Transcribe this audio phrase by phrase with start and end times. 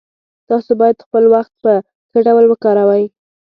[0.49, 1.71] تاسو باید خپل وخت په
[2.09, 3.05] ښه ډول وکاروئ